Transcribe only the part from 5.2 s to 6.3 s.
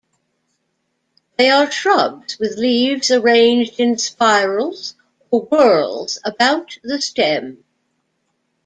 or whorls